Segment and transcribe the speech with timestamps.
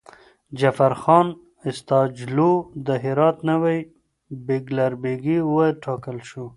[0.59, 1.27] جعفرخان
[1.69, 2.51] استاجلو
[2.87, 3.79] د هرات نوی
[4.45, 6.45] بیګلربيګي وټاکل شو.